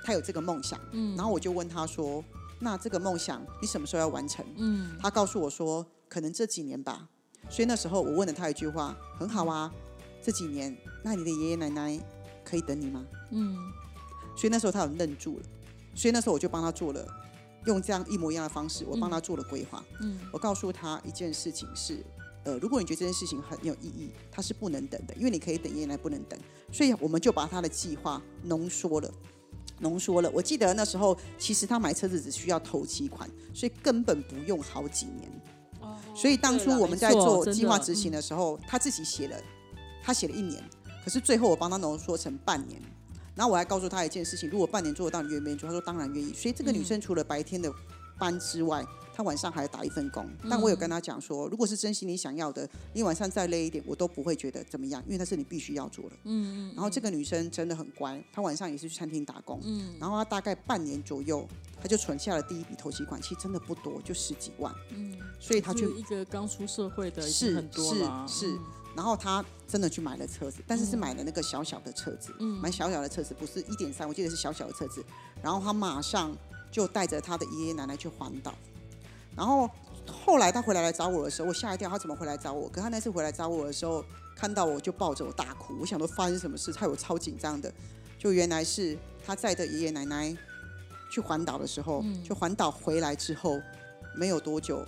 [0.03, 2.25] 她有这个梦想，嗯然后我就问她说
[2.59, 7.07] ：“那这个梦想你什么时候要完成？”嗯，她告诉我说：“可能这几年吧。”
[7.51, 9.71] 所以那时候我问了她一句话：“很好啊，
[10.23, 12.01] 这几年，那你的爷爷奶奶
[12.43, 13.55] 可以等你吗？”嗯，
[14.35, 15.45] 所以那时候她很愣住了，
[15.95, 17.07] 所以那时候我就帮她做了
[17.67, 19.85] 用这样一模一样的方式，我帮她做了规划。
[20.01, 22.03] 嗯，我告诉她一件事情是。
[22.45, 26.39] 呃，如果你觉得这件事情很有意义，它是不能等的，因为你可以等，爷爷奶奶不能等，
[26.73, 29.13] 所以我们就把他的计划浓缩了，
[29.81, 30.31] 浓缩了。
[30.31, 35.31] 我记得那时候，其实他买车子只需要头期款，所以根本不用好几年。
[35.81, 35.99] 哦。
[36.15, 39.37] 所以当初我们在做计划执行的时候，他自己写了，
[40.03, 40.63] 他写了一年，
[41.05, 42.81] 可是最后我帮他浓缩成半年。
[43.35, 45.69] 然后我还告诉他一件事情：如果半年做得到，你愿不愿意做？
[45.69, 46.33] 他说当然愿意。
[46.35, 47.73] 所以这个女生除了白天的
[48.19, 56.17] 班之外，他晚上还打一份工，但我有跟他讲说，如果是真心你想要的，你晚上再累一点，我都不会觉得怎么样，因为那是你必须要做的。
[56.25, 56.73] 嗯嗯。
[56.75, 59.61] 然后这个女生真的很乖，她晚上也是去餐厅打工。
[59.65, 59.95] 嗯。
[60.01, 61.47] 然后她大概半年左右，
[61.81, 64.75] 她就存下了第一笔投期款，其实真的不多，就十几万。
[64.91, 65.19] 嗯。
[65.39, 68.59] 所以她就一个刚出社会的，是很多是是。
[68.97, 75.05] 然后她真的去买了车子，但是是买了那个小小的车子，嗯买小小的车子，不是一点三，我记得是小小的车子。
[75.43, 76.37] 然后她马上
[76.73, 78.53] 就带着她的爷爷奶奶去环岛，
[79.41, 79.67] 然后。
[80.27, 82.69] 后来他回来来找我的时候，我吓一跳，他怎么回来找我？
[82.69, 85.77] 可他那次回来找我的时候，看到我就抱着我大哭。
[85.79, 87.73] 我想说发生什么事，害我超紧张的。
[88.19, 90.37] 就原来是他在的爷爷奶奶
[91.13, 93.61] 去环岛的时候，就环岛回来之后
[94.17, 94.85] 没有多久，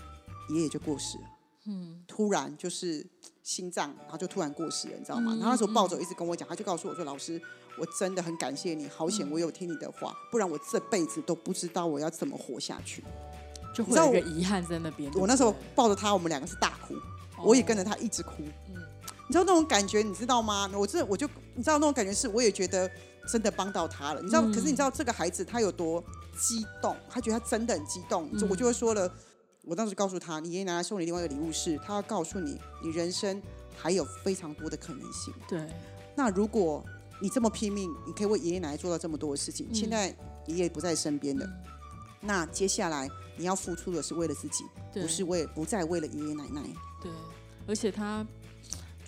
[0.49, 1.25] 爷爷就过世了。
[1.67, 3.07] 嗯，突然就是
[3.45, 5.37] 心脏，然后就突然过世了，你知道吗？
[5.39, 7.41] 然后那时候抱着一直跟我讲，他就告诉我说：“老师，
[7.79, 13.05] 我真的很感谢你，好险我有听你的话，不然我这辈子都不知道我要怎么活下去。”
[13.75, 15.11] 就会有一个遗憾在那边。
[15.15, 16.95] 我那时候抱着他，我们两个是大哭，
[17.43, 18.43] 我也跟着他一直哭。
[18.69, 18.75] 嗯，
[19.29, 20.71] 你知道那种感觉，你知道吗？
[20.75, 22.91] 我这我就你知道那种感觉是，我也觉得
[23.29, 24.21] 真的帮到他了。
[24.21, 26.03] 你知道，可是你知道这个孩子他有多
[26.39, 26.97] 激动？
[27.09, 28.37] 他觉得他真的很激动。
[28.37, 29.13] 就我就会说了，
[29.65, 33.41] 我当时告诉他，你爷爷奶奶送你另外一个礼物是，他要告诉你，你人生
[33.77, 35.33] 还有非常多的可能性。
[35.49, 35.61] 对。
[36.15, 36.85] 那如果
[37.23, 39.67] 你这么拼命，你可以为爷爷奶奶做到这么多的事情。
[39.73, 40.15] 现在
[40.47, 41.49] 爷爷不在身边了。
[42.23, 46.63] 那接下来你要付出的是为了自己，不是为不再为了爷爷奶奶。
[47.03, 47.11] 对，
[47.67, 48.25] 而且他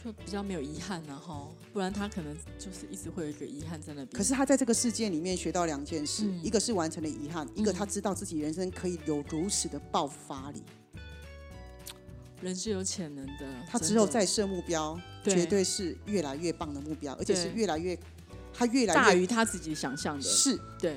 [0.04, 4.08] 就比较没有遗憾然后不然他可能就是一直会有一个遗憾在那边。
[4.08, 10.62] 可是他在这个世界里面学到两件事，一个是完成了遗憾，一个他知道自己人生可以有如此的爆发力。
[12.42, 17.98] 人是有潜能的，他只有再设目标，绝对是越来越棒的目标，而且是越来越，
[18.52, 20.22] 他越来越大于他自己想象的。
[20.22, 20.96] 是，对。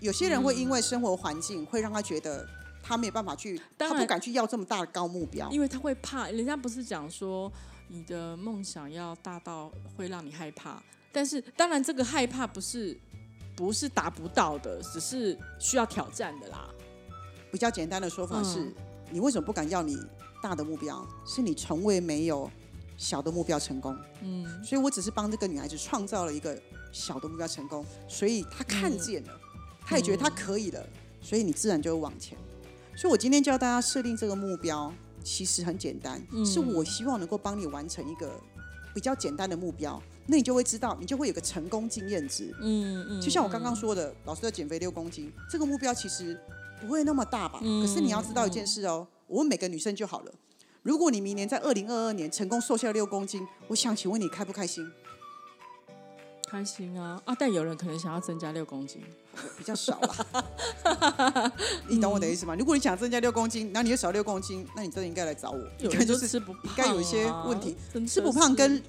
[0.00, 2.46] 有些人会因为生活环境，会让他觉得
[2.82, 6.28] 他没有办法去，他不敢去要这么大的高目标，因为他会怕。
[6.30, 7.50] 人家不是讲说，
[7.88, 10.82] 你的梦想要大到会让你害怕，
[11.12, 12.98] 但是当然这个害怕不是
[13.56, 16.68] 不是达不到的，只是需要挑战的啦。
[17.50, 18.72] 比较简单的说法是。
[19.08, 19.96] 你为什么不敢要你
[20.42, 21.06] 大的目标？
[21.24, 22.50] 是你从未没有
[22.96, 23.96] 小的目标成功。
[24.20, 29.40] 嗯，所以我只是帮这个女孩子创造了一个小的目标成功，所以她看见了，
[29.86, 30.84] 她也觉得他可以了，
[31.22, 32.36] 所以你自然就会往前。
[32.96, 38.38] 所以我今天教大家设定这个目标，其实很简单，是我希望能够帮你完成一个
[38.92, 42.52] 比较简单的目标，那你就会知道，你就会有个成功经验值。
[42.60, 46.38] 嗯嗯，就像我刚刚说的，老师要减肥六公斤，这个目标其实。
[46.78, 47.58] 不会那么大吧？
[47.58, 50.32] 可是你要知道一件事哦，我问每个女生就好了。
[50.82, 54.86] 如果你明年在二零二二年成功瘦下六公斤，我想请问你开不开心？
[56.48, 57.20] 开心啊！
[57.24, 59.02] 啊，但有人可能想要增加六公斤，
[59.58, 61.52] 比较少吧。
[61.88, 62.54] 你懂我的意思吗？
[62.54, 65.58] 如果你想增加六公斤，那你又少六公斤，那你真的应该来找我。
[65.78, 67.76] 有人就是吃不胖，应该有一些问题。
[68.06, 68.80] 吃不胖跟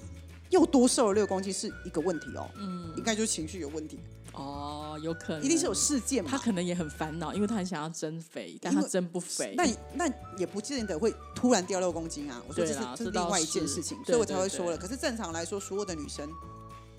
[0.50, 2.48] 又多瘦了六公斤是一个问题哦。
[2.56, 3.98] 嗯，应该就是情绪有问题。
[4.32, 6.30] 哦，有可能，一定是有事件嘛。
[6.30, 9.54] 他可能也很烦恼，因为他很想要增肥，但他增不肥。
[9.56, 12.40] 那那也不见得会突然掉六公斤啊。
[12.46, 14.78] 我说这是这是另外一件事情，所以我才会说了。
[14.78, 16.30] 可是正常来说，所有的女生，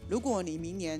[0.09, 0.99] 如果你明年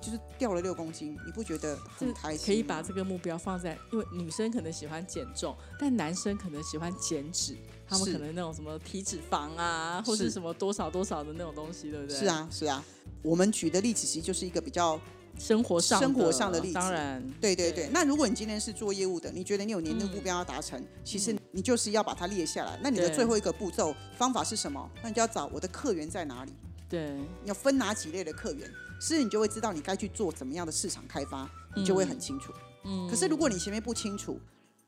[0.00, 2.46] 就是掉了六公斤，你不觉得很开心？
[2.46, 12.16] 可以把这个目标放在，因为女生可能喜欢减重，但男生可能喜欢减脂，他们可能那种什么体脂肪啊，或是什么多少多少的那种东西，对不对？
[12.16, 12.84] 是啊，是啊。
[13.22, 15.00] 我们举的例子其实就是一个比较。
[15.38, 17.88] 生活上生活上的例子，当然，对对对。
[17.90, 22.78] 那如果你今天是做业务的，你觉得你有年度目标要达成，其实你就是要把它列下来。
[22.82, 24.90] 那你的最后一个步骤方法是什么？
[25.02, 26.52] 那你就要找我的客源在哪里？
[26.92, 32.52] 对，要分哪几类的客源，是你就会知道你该去做怎么样的市场开发，你就会很清楚。
[32.84, 33.08] 嗯。
[33.08, 34.38] 可是如果你前面不清楚，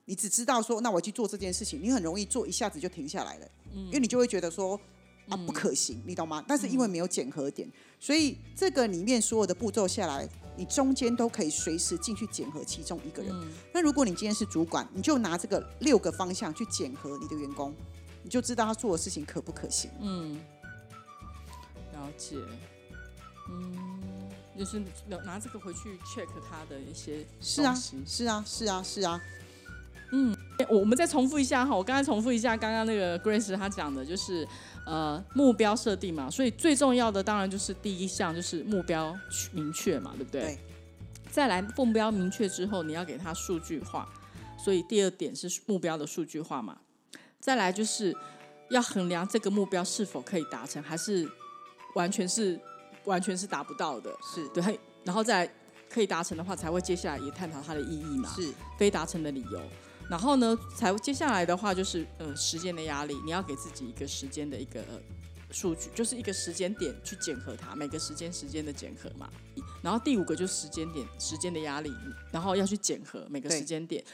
[0.05, 3.47] 你只知道说那我去做这件事情，你很容易做一下子就停下来了。
[3.73, 3.87] 嗯。
[3.87, 4.79] 因为你就会觉得说。
[5.27, 6.45] 啊，不可行，你懂吗？
[6.47, 7.67] 但是因为没有检核点，
[7.99, 13.35] 所以这个里面所有的步骤下来，你中间都可以随时进去检核其中一个人。
[13.73, 17.75] 那如果你今天是主管，你就拿这个六个方向去检核你的员工，
[18.23, 19.91] 你就知道他做的事情可不可行。
[20.03, 20.39] 嗯，
[22.05, 22.37] 了解。
[23.51, 29.21] 嗯，就是拿拿这个回去 check 他的一些是啊，是啊，是啊，是啊。
[30.13, 30.37] 嗯，
[30.69, 34.47] 我们再重复一下哈，我刚才重复一下刚刚那个 Grace 他讲的，就是
[34.87, 39.17] 呃目标设定嘛，所以最重要的当然就是第一项就是目标
[39.53, 40.43] 明确嘛，对不对？
[40.43, 40.59] 对。
[41.31, 44.09] 再来目标明确之后，你要给他数据化，
[44.57, 46.79] 所以第二点是目标的数据化嘛。
[47.41, 48.17] 再来就是
[48.71, 51.29] 要衡量这个目标是否可以达成，还是
[51.95, 52.61] 完全是
[53.05, 54.79] 完全是达不到的，是对。
[55.05, 55.51] 然后再
[55.91, 59.61] 可以达成的话，才会接下来也探讨它的意义嘛，是非达成的理由。
[60.09, 64.83] 然后呢，才接下来的话就是，呃，时间的压力，你要给自己一个时间的一个
[65.51, 69.31] 数据，就是一个时间点去检核它，每个时间时间的检核嘛。
[69.83, 71.93] 然后第五个就是时间点，时间的压力，
[72.31, 74.05] 然后要去检核每个时间点。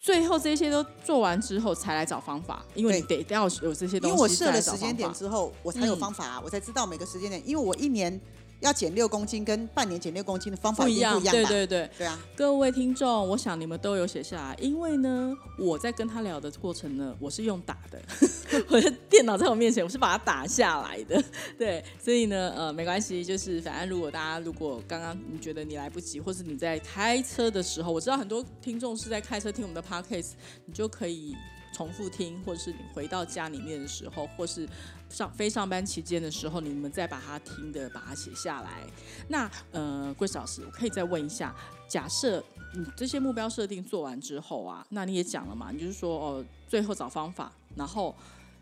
[0.00, 4.14] 最后这些都做完之后，才来找方法，因为你得要有这些东西。
[4.14, 8.20] 因为我设了时间点之后，我才有方法，我才知道每个时间点，因为我一年。
[8.60, 12.18] 要减六公斤跟半年减六公斤的方法不一样，对对对，对啊。
[12.36, 18.02] 各位听众，我想你们都有写下来，因为呢，我在跟他聊的过程呢，我是用打的，
[18.68, 21.22] 我的电脑在我面前，我是把它打下来的，
[21.56, 30.32] 对，所以呢，呃，没关系，就是反正如果大家如果刚刚你觉得你来不及，或是你在开车的时候，我知道很多听众是在开车听我们的 podcast，
[30.66, 31.36] 你就可以。
[31.72, 34.68] 重复听，或者是你回到家里面的时候，或是
[35.08, 38.84] 上非上班期间的时候，你们再把它听的，把它写下来。
[39.28, 41.54] 那呃，桂老师，我可以再问一下，
[41.88, 42.42] 假设
[42.74, 48.14] 你这些目标设定做完之后啊，那你也讲了嘛，你就是说哦，最后找方法，然后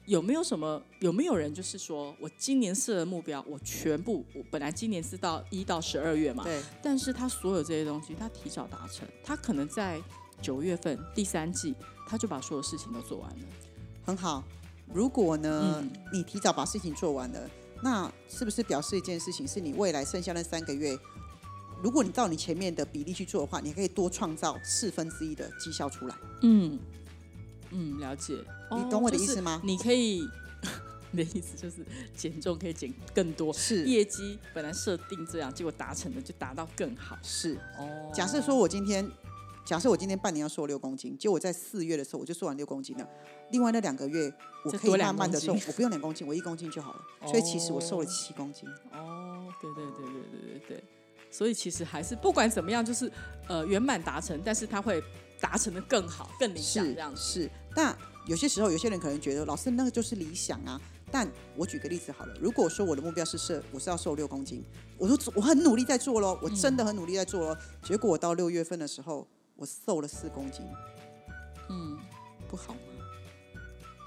[0.05, 10.01] 有没有什么，有没有人就是说我今年设的目标，我全部我本来今年是到一到十二月嘛，对，但是他所有这些东西，他提早达成，他可能在
[10.43, 11.75] 九月份第三季。
[12.07, 13.47] 他就把所有事情都做完了，
[14.05, 14.45] 很好。
[14.95, 17.51] 如果呢，你提早把事情做完了，
[17.83, 20.97] 那是不是表示一件事情，是你未来剩下那三个月
[21.83, 26.15] 如果你照你前面的比例去做的话，你可以多创造四分之一的绩效出来。
[26.43, 26.79] 嗯
[27.71, 28.35] 嗯，了解。
[28.71, 29.61] 你懂我的意思吗？
[29.65, 30.27] 你可以，
[31.11, 31.85] 你的意思就是
[32.17, 37.19] 减重可以减更多，是业绩本来设定这样，结果达成的就达到更好。
[37.23, 38.11] 是哦。
[38.15, 39.07] 假设说我今天，
[39.67, 43.09] 假设我今天半年要瘦六公斤，结果我在四月的时候我就瘦完六公斤了。
[43.51, 44.33] 另外那两个月
[44.65, 47.01] 我可以慢慢的瘦，我不用两公斤，我一公斤就好了。
[47.27, 48.69] 所以其实我瘦了七公斤。
[48.93, 50.85] 哦，对对对对对对对。
[51.33, 53.11] 所以其实还是不管怎么样，就是
[53.49, 55.03] 呃圆满达成，但是他会
[55.41, 57.21] 达成的更好、更理想这样子。
[57.21, 57.95] 是，但
[58.27, 60.81] 有些时候有些人可能觉得老师那个就是理想啊。
[61.11, 64.65] 但我举个例子好了，如果说我的目标是设我是要瘦六公斤，
[64.97, 67.57] 我说我很努力在做喽，我真的很努力在做喽。
[67.83, 69.27] 结果我到六月份的时候，
[69.57, 70.65] 我瘦了四公斤，
[71.69, 71.99] 嗯，
[72.49, 72.75] 不好。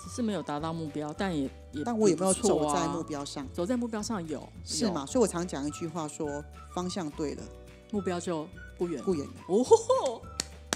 [0.01, 3.45] 只是没有达到目标，但也也，但我有没有走在目标上？
[3.51, 5.05] 走在目标上有是吗？
[5.05, 7.43] 所以我常讲一句话，说方向对了，
[7.91, 9.33] 目标就不远不远了。
[9.49, 10.21] 哦，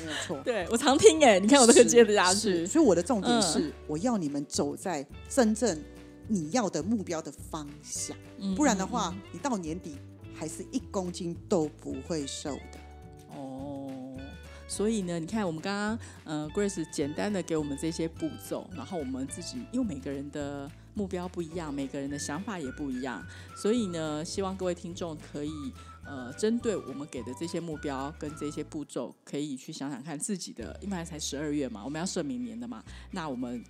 [0.02, 0.42] 没有错。
[0.44, 2.66] 对我常听哎，你看我都可以接得下去。
[2.66, 5.82] 所以我的重点是，我要你们走在真正
[6.28, 8.18] 你要的目标的方向，
[8.58, 9.98] 不然的话，你到年底
[10.34, 12.80] 还是一公斤都不会瘦的。
[14.74, 23.24] 所以呢，你看我们刚刚呃，Grace 简单的给我们这些步骤，然后我们自己因为每个人的目标不一样，每个人的想法也不一样，
[23.56, 25.52] 所以呢，希望各位听众可以
[26.04, 33.64] 呃，针对我们给的这些目标跟这些步骤，可以去想想看自己的，因为才十二月嘛，我们要设明年的嘛，那我们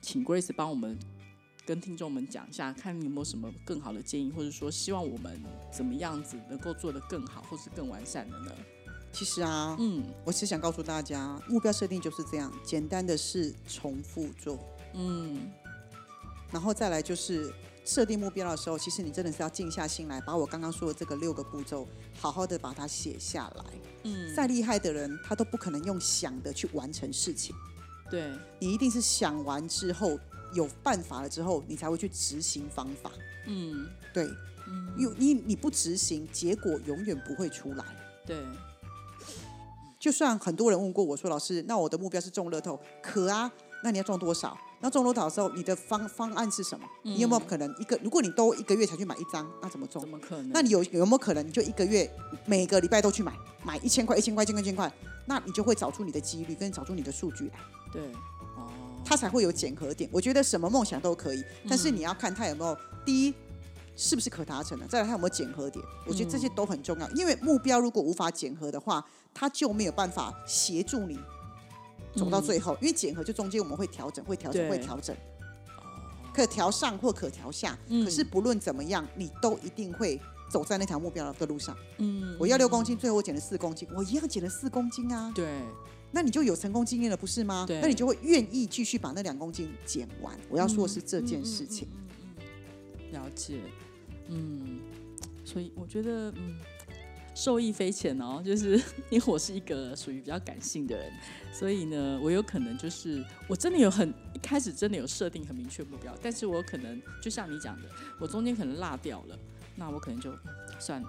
[0.00, 0.96] 请 Grace 帮我们
[1.66, 5.36] 跟听众们讲一下，看你有没有什么更好的建议，或者说希望我们
[5.72, 8.52] 怎么样子能够做得更好，或是更完善的呢？
[9.14, 14.58] 其实啊，嗯，我是想告诉大家，目标设定就是这样，简单的事重复做，
[14.92, 15.48] 嗯，
[16.50, 21.86] 然后再来就是设定目标的时候，其实你真的是要静下心来，把我刚刚说的这个六个步骤，
[22.18, 23.64] 好好的把它写下来。
[24.02, 27.54] 嗯，再厉害的人，他都不可能用想的去完成事情。
[28.10, 30.18] 对，你一定是想完之后
[30.52, 33.12] 有办法了之后，你才会去执行方法。
[33.46, 34.28] 嗯，对，
[34.66, 37.84] 嗯，因为你你不执行，结果永远不会出来。
[38.26, 38.44] 对。
[40.04, 43.50] 就算很多人问过我说：“老师，那我的目标是中乐透，可啊？
[43.82, 44.54] 那你要中多少？
[44.80, 46.86] 那中乐透的时候，你的方方案是什么？
[47.00, 47.98] 你有没有可能一个？
[48.02, 50.02] 如果你都一个月才去买一张，那怎么中？
[50.02, 50.50] 怎么可能？
[50.50, 52.06] 那你有有没有可能你就一个月
[52.44, 53.32] 每个礼拜都去买，
[53.64, 54.92] 买一千块、一千块、一千块、一千块？
[55.24, 57.54] 那你就会找出你的几率，跟找出你的数据来。
[57.90, 58.02] 对，
[58.58, 58.68] 哦，
[59.06, 60.10] 它才会有检核点。
[60.12, 63.34] 我觉得什么梦想都可以，但是你要看它有没有第一。”
[63.96, 64.84] 是不是可达成的？
[64.88, 67.08] 再来他有没有检核点，我觉得这些都很重要。
[67.10, 69.00] 因为目标如果无法检核的话，
[69.34, 71.18] 它就没有办法协助你
[72.14, 72.78] 走到最后。
[72.80, 75.14] 因为检核就中间我们会调整，会调整，会调整，
[76.32, 77.76] 可调上或可调下。
[77.88, 80.20] 可是不论怎么样，你都一定会
[80.50, 81.76] 走在那条目标的路上。
[81.98, 85.32] 嗯，我要六公斤，最后我减了四公斤，我一样减了四公斤啊。
[85.34, 85.60] 对，
[86.12, 87.64] 那你就有成功经验了，不是吗？
[87.66, 90.38] 对，那你就会愿意继续把那两公斤减完。
[90.48, 91.88] 我要说的是这件事情。
[93.10, 93.60] 了解。
[94.28, 94.80] 嗯，
[95.44, 96.56] 所以我觉得，嗯，
[97.34, 98.42] 受益匪浅哦。
[98.46, 101.12] 就是 因为我是一个属于比较感性的人，
[101.52, 109.38] 所以呢，我有可能就是我真的有很一开始真的有设定很明确目标，但是我可能就像你讲的，我中间可能落掉了，
[109.76, 110.32] 那我可能就
[110.78, 111.08] 算了，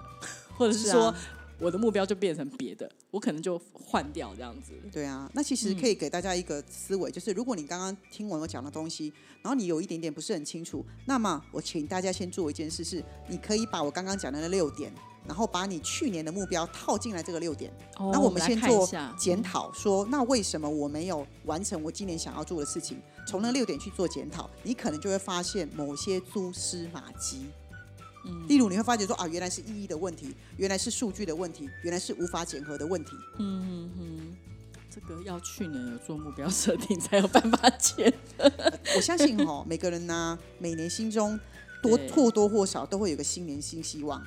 [0.56, 1.14] 或者是说。
[1.58, 4.72] 我的目标就变成别的，我可能就换掉这样子。
[4.92, 14.92] 对啊，那其实可以给大家一个思维，就是如果你刚刚听完我讲的东西，然后你有一点点不是很清楚，那么我请大家先做一件事，是你可以把我刚刚讲的那六点，
[15.26, 17.72] 然后把你去年的目标套进来这个六点。
[17.98, 18.86] 那我们先做
[19.18, 23.00] 检讨，说那为什么我没有完成我今年想要做的事情？
[23.26, 27.46] 从那六点去做检讨，你可能就会发现某些蛛丝马迹。
[28.48, 33.12] 例如你会发觉说啊，原来是意义的问题，原来是数据的问题，原来是无法检核的问题。
[33.38, 34.36] 嗯哼，
[34.90, 38.12] 这个要去年有做目标设定才有办法检。
[38.96, 41.38] 我相信哈，每个人呢，每年心中
[41.82, 44.24] 多或多或少都会有个新年新希望。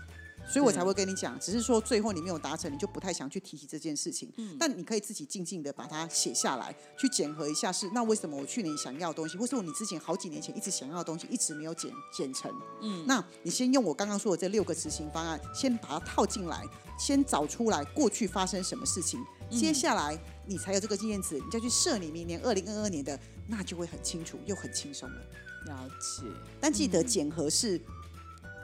[0.50, 4.32] 所以我才会跟你讲，只是说最后你没有达成，你就不太想去提起这件事情。
[4.38, 4.58] 嗯。
[4.60, 12.52] 但你可以自己静静的把它写下来，去检核一下，是那为什么我去年想要的东西，或是你之前好几年前一直想要的东西，一直没有减减成？
[12.82, 13.06] 嗯。
[13.08, 16.66] 那你先用我刚刚说的这六个执行方案，先把它套进来，
[16.98, 25.22] 先找出来过去发生什么事情，接下来你才有这个经验值，你再去设你明年二零二二年的，那就会很清楚又很轻松了。
[25.68, 26.24] 了解。
[26.60, 27.80] 但记得检核是。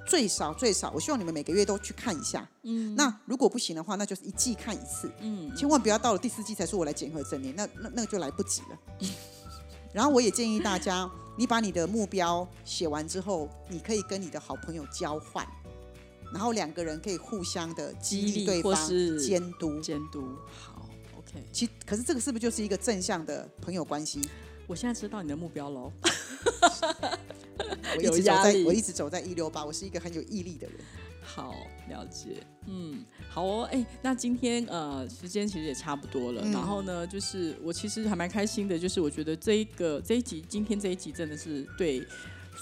[0.05, 2.47] 最少最少，我希望你们每个月都去看一下。
[2.63, 5.11] 嗯，那如果不行的话，那就是一季看一次。
[5.19, 9.09] 嗯，千万不要到了第四季才说我来检核整年，那那那个就来不及了。
[9.93, 15.45] 然后我也建议大家，你把你的目标写完之后，你可以跟你的好朋友交换。
[16.33, 19.79] 然后两个人可以互相的激激励励对方、监督。
[19.79, 20.27] 监督。
[20.51, 24.19] 好，OK，其可是这个是不是就是一个正向的朋友关系？
[24.67, 25.91] 我现在知道你的目标喽。
[27.97, 30.77] 我一有直走在，我一直走在一六八，我是一个很有毅力的人。
[31.23, 31.55] 好，
[31.89, 32.37] 了解。
[32.67, 33.67] 嗯，好哦。
[33.71, 36.41] 哎、那今天呃，时间其实也差不多了。
[36.45, 42.05] 嗯然后呢，就是我其实还蛮开心的，就是我觉得这一个这一集，今天这一集真的是对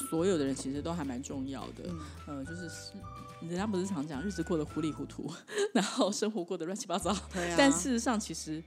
[0.09, 1.83] 所有的人其实都还蛮重要的。
[1.89, 2.93] 嗯呃，就是是
[3.41, 5.29] 人家不是常讲日子过得糊里糊涂，
[5.73, 7.15] 然后生活过得乱七八糟，
[7.57, 8.63] 但事实上其实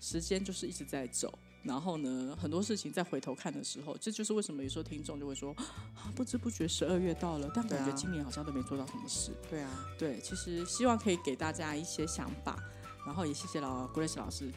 [0.00, 1.38] 时间就是一直在走。
[1.66, 5.52] 然后呢，很多事情再回头看的时候，这就是为什么有时候听众就会说，
[5.94, 9.32] 啊，不知不觉十二月到了，但感觉今年好像都没做到什么事。
[9.50, 12.56] 对啊，对，其实希望可以给大家一些想法，
[13.04, 14.52] 然后也谢谢老 Grace 老师，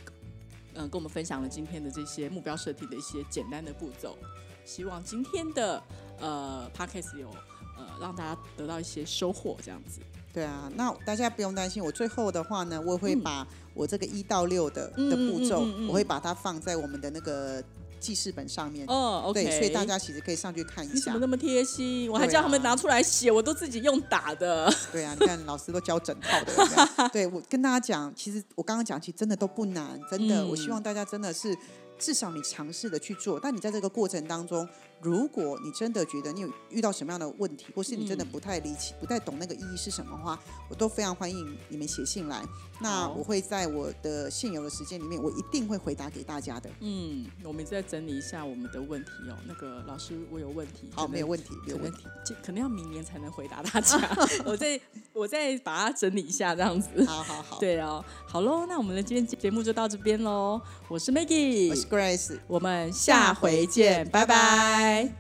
[0.76, 4.18] 嗯、跟我们分享了今天的这些目标设定的一些简单的步骤。
[4.66, 5.82] 希望今天的
[6.20, 7.34] 呃 Podcast 有
[7.80, 10.00] 呃让大家得到一些收获，这样子。
[10.32, 17.64] 对啊，那大家不用担心，我最后的话呢，我会嗯把我这个一到六的嗯的步骤我会把它放在我们的那个
[18.00, 18.86] 记事本上面。
[18.88, 21.20] 哦，OK，对，所以大家其实可以上去看一下你怎么。
[21.20, 22.10] 那么贴心？
[22.12, 24.72] 我还叫他们拿出来写，我都自己用打的。
[24.92, 27.10] 对啊，你看老师都教整套的。
[27.12, 30.44] 对我跟大家讲，其实我刚刚讲，其实真的都不难，真的。
[30.44, 31.58] 嗯我希望大家真的是
[31.98, 34.66] 至少你尝试的去做，但你在这个过程当中，
[35.02, 40.40] 如果你真的觉得你有遇到什么样的问题，或是你真的嗯不太理解、不太懂那个意义是什么的话，
[40.70, 42.44] 我都非常欢迎你们写信来。
[42.82, 46.70] 那我会在我的现有的时间里面，我一定会回答给大家的。
[46.80, 49.38] 嗯，我们再整理一下我们的问题哦。
[49.48, 50.90] 那个老师，我有问题。
[50.94, 52.04] 好，没有问题，没有问题。
[52.26, 53.98] 这可能要明年才能回答大家。
[54.46, 54.80] 我再
[55.14, 57.06] 我再把它整理一下，这样子。
[57.06, 60.60] 好好好，对哦，好喽，那我们的今天节目就到这边喽。
[60.88, 62.40] 我是 Maggie，我是 Grace。
[62.48, 65.14] 我们下回见，拜拜 Bye.